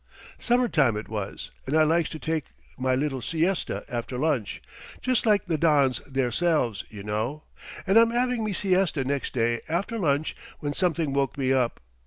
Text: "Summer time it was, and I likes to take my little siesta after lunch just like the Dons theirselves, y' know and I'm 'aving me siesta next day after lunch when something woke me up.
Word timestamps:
"Summer 0.39 0.67
time 0.67 0.97
it 0.97 1.09
was, 1.09 1.51
and 1.67 1.77
I 1.77 1.83
likes 1.83 2.09
to 2.09 2.17
take 2.17 2.45
my 2.75 2.95
little 2.95 3.21
siesta 3.21 3.85
after 3.87 4.17
lunch 4.17 4.59
just 4.99 5.27
like 5.27 5.45
the 5.45 5.59
Dons 5.59 5.99
theirselves, 6.07 6.83
y' 6.89 7.03
know 7.03 7.43
and 7.85 7.99
I'm 7.99 8.11
'aving 8.11 8.43
me 8.43 8.51
siesta 8.51 9.03
next 9.03 9.33
day 9.33 9.61
after 9.69 9.99
lunch 9.99 10.35
when 10.59 10.73
something 10.73 11.13
woke 11.13 11.37
me 11.37 11.53
up. 11.53 11.79